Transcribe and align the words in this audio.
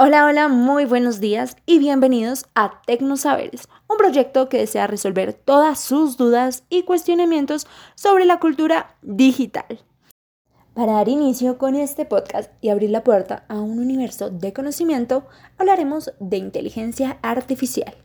Hola, 0.00 0.26
hola, 0.26 0.46
muy 0.46 0.84
buenos 0.84 1.18
días 1.18 1.56
y 1.66 1.80
bienvenidos 1.80 2.46
a 2.54 2.82
Tecnosaberes, 2.86 3.66
un 3.88 3.96
proyecto 3.96 4.48
que 4.48 4.58
desea 4.58 4.86
resolver 4.86 5.32
todas 5.32 5.80
sus 5.80 6.16
dudas 6.16 6.62
y 6.70 6.84
cuestionamientos 6.84 7.66
sobre 7.96 8.24
la 8.24 8.38
cultura 8.38 8.94
digital. 9.02 9.80
Para 10.72 10.92
dar 10.92 11.08
inicio 11.08 11.58
con 11.58 11.74
este 11.74 12.04
podcast 12.04 12.52
y 12.60 12.68
abrir 12.68 12.90
la 12.90 13.02
puerta 13.02 13.44
a 13.48 13.58
un 13.58 13.80
universo 13.80 14.30
de 14.30 14.52
conocimiento, 14.52 15.26
hablaremos 15.58 16.12
de 16.20 16.36
inteligencia 16.36 17.18
artificial. 17.20 17.96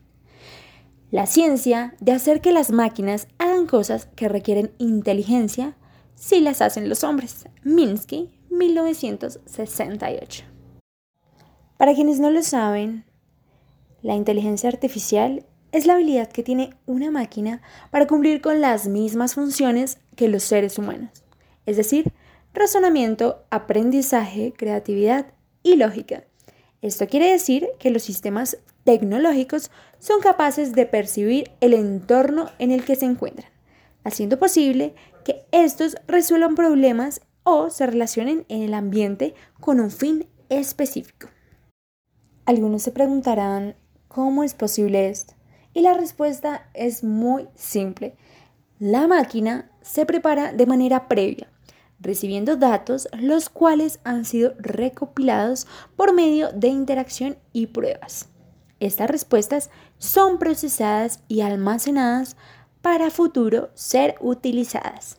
La 1.11 1.27
ciencia 1.27 1.93
de 1.99 2.13
hacer 2.13 2.41
que 2.41 2.53
las 2.53 2.71
máquinas 2.71 3.27
hagan 3.37 3.67
cosas 3.67 4.07
que 4.15 4.27
requieren 4.27 4.71
inteligencia 4.79 5.75
si 6.15 6.39
las 6.39 6.59
hacen 6.59 6.89
los 6.89 7.03
hombres. 7.03 7.47
Minsky, 7.61 8.31
1968. 8.49 10.52
Para 11.83 11.95
quienes 11.95 12.21
no 12.21 12.31
lo 12.31 12.41
saben, 12.43 13.03
la 14.01 14.15
inteligencia 14.15 14.69
artificial 14.69 15.45
es 15.73 15.85
la 15.85 15.95
habilidad 15.95 16.29
que 16.29 16.41
tiene 16.41 16.69
una 16.85 17.11
máquina 17.11 17.61
para 17.91 18.07
cumplir 18.07 18.39
con 18.39 18.61
las 18.61 18.87
mismas 18.87 19.33
funciones 19.33 19.97
que 20.15 20.29
los 20.29 20.43
seres 20.43 20.79
humanos, 20.79 21.25
es 21.65 21.75
decir, 21.75 22.13
razonamiento, 22.53 23.43
aprendizaje, 23.49 24.53
creatividad 24.55 25.33
y 25.61 25.75
lógica. 25.75 26.23
Esto 26.81 27.05
quiere 27.05 27.29
decir 27.29 27.67
que 27.79 27.91
los 27.91 28.03
sistemas 28.03 28.59
tecnológicos 28.85 29.69
son 29.99 30.21
capaces 30.21 30.71
de 30.71 30.85
percibir 30.85 31.51
el 31.59 31.73
entorno 31.73 32.49
en 32.59 32.71
el 32.71 32.85
que 32.85 32.95
se 32.95 33.03
encuentran, 33.03 33.51
haciendo 34.05 34.39
posible 34.39 34.95
que 35.25 35.43
estos 35.51 35.97
resuelvan 36.07 36.55
problemas 36.55 37.19
o 37.43 37.69
se 37.69 37.85
relacionen 37.85 38.45
en 38.47 38.61
el 38.61 38.73
ambiente 38.73 39.35
con 39.59 39.81
un 39.81 39.91
fin 39.91 40.27
específico. 40.47 41.27
Algunos 42.45 42.81
se 42.81 42.91
preguntarán, 42.91 43.75
¿cómo 44.09 44.43
es 44.43 44.53
posible 44.53 45.09
esto? 45.09 45.33
Y 45.73 45.81
la 45.81 45.93
respuesta 45.93 46.67
es 46.73 47.01
muy 47.01 47.47
simple. 47.55 48.15
La 48.79 49.07
máquina 49.07 49.71
se 49.81 50.05
prepara 50.05 50.51
de 50.51 50.65
manera 50.65 51.07
previa, 51.07 51.47
recibiendo 52.01 52.57
datos 52.57 53.07
los 53.17 53.49
cuales 53.49 53.99
han 54.03 54.25
sido 54.25 54.55
recopilados 54.59 55.67
por 55.95 56.13
medio 56.13 56.51
de 56.51 56.67
interacción 56.67 57.37
y 57.53 57.67
pruebas. 57.67 58.27
Estas 58.81 59.09
respuestas 59.09 59.69
son 59.97 60.37
procesadas 60.37 61.21
y 61.29 61.41
almacenadas 61.41 62.35
para 62.81 63.09
futuro 63.09 63.69
ser 63.73 64.15
utilizadas. 64.19 65.15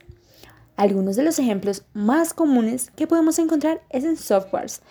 Algunos 0.75 1.15
de 1.15 1.23
los 1.23 1.39
ejemplos 1.39 1.85
más 1.93 2.35
comunes 2.35 2.91
que 2.95 3.07
podemos 3.07 3.39
encontrar 3.39 3.81
es 3.89 4.03
en 4.03 4.15
softwares 4.15 4.83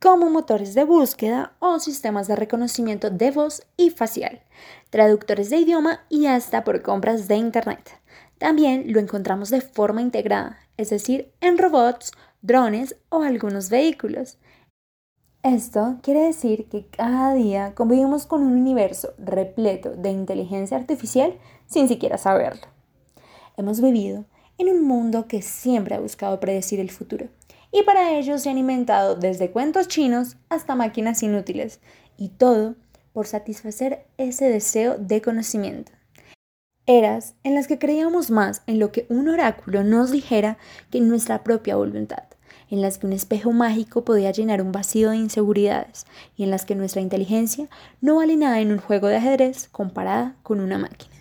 como 0.00 0.30
motores 0.30 0.74
de 0.74 0.84
búsqueda 0.84 1.52
o 1.58 1.78
sistemas 1.78 2.26
de 2.26 2.34
reconocimiento 2.34 3.10
de 3.10 3.30
voz 3.30 3.66
y 3.76 3.90
facial, 3.90 4.40
traductores 4.88 5.50
de 5.50 5.58
idioma 5.58 6.00
y 6.08 6.24
hasta 6.26 6.64
por 6.64 6.80
compras 6.80 7.28
de 7.28 7.36
Internet. 7.36 8.00
También 8.38 8.92
lo 8.92 8.98
encontramos 8.98 9.50
de 9.50 9.60
forma 9.60 10.00
integrada, 10.00 10.58
es 10.78 10.88
decir, 10.88 11.30
en 11.42 11.58
robots, 11.58 12.12
drones 12.40 12.96
o 13.10 13.22
algunos 13.22 13.68
vehículos. 13.68 14.38
Esto 15.42 15.98
quiere 16.02 16.20
decir 16.20 16.70
que 16.70 16.86
cada 16.86 17.34
día 17.34 17.74
convivimos 17.74 18.24
con 18.24 18.42
un 18.42 18.54
universo 18.54 19.12
repleto 19.18 19.90
de 19.90 20.10
inteligencia 20.10 20.78
artificial 20.78 21.38
sin 21.66 21.88
siquiera 21.88 22.16
saberlo. 22.16 22.66
Hemos 23.58 23.82
vivido 23.82 24.24
en 24.56 24.70
un 24.70 24.82
mundo 24.82 25.26
que 25.28 25.42
siempre 25.42 25.94
ha 25.94 26.00
buscado 26.00 26.40
predecir 26.40 26.80
el 26.80 26.90
futuro 26.90 27.28
y 27.72 27.82
para 27.82 28.12
ello 28.12 28.38
se 28.38 28.50
han 28.50 28.58
inventado 28.58 29.14
desde 29.14 29.50
cuentos 29.50 29.88
chinos 29.88 30.36
hasta 30.48 30.74
máquinas 30.74 31.22
inútiles, 31.22 31.80
y 32.16 32.28
todo 32.28 32.74
por 33.12 33.26
satisfacer 33.26 34.06
ese 34.18 34.48
deseo 34.48 34.96
de 34.98 35.22
conocimiento. 35.22 35.92
Eras 36.86 37.34
en 37.44 37.54
las 37.54 37.66
que 37.66 37.78
creíamos 37.78 38.30
más 38.30 38.62
en 38.66 38.78
lo 38.78 38.90
que 38.90 39.06
un 39.08 39.28
oráculo 39.28 39.84
nos 39.84 40.10
dijera 40.10 40.58
que 40.90 40.98
en 40.98 41.08
nuestra 41.08 41.44
propia 41.44 41.76
voluntad, 41.76 42.24
en 42.68 42.82
las 42.82 42.98
que 42.98 43.06
un 43.06 43.12
espejo 43.12 43.52
mágico 43.52 44.04
podía 44.04 44.30
llenar 44.30 44.62
un 44.62 44.72
vacío 44.72 45.10
de 45.10 45.16
inseguridades 45.16 46.06
y 46.36 46.44
en 46.44 46.50
las 46.50 46.64
que 46.64 46.74
nuestra 46.74 47.00
inteligencia 47.00 47.68
no 48.00 48.16
vale 48.16 48.36
nada 48.36 48.60
en 48.60 48.72
un 48.72 48.78
juego 48.78 49.08
de 49.08 49.16
ajedrez 49.16 49.68
comparada 49.68 50.36
con 50.42 50.60
una 50.60 50.78
máquina. 50.78 51.19